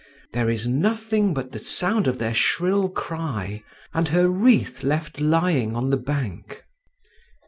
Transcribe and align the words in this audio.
There 0.33 0.49
is 0.49 0.65
nothing 0.67 1.31
but 1.31 1.51
the 1.51 1.59
sound 1.59 2.07
of 2.07 2.17
their 2.17 2.33
shrill 2.33 2.89
cry, 2.89 3.61
and 3.93 4.07
her 4.07 4.27
wreath 4.29 4.81
left 4.83 5.21
lying 5.21 5.75
on 5.75 5.91
the 5.91 5.97
bank." 5.97 6.63